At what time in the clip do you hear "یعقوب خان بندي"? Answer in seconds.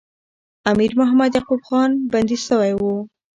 1.35-2.37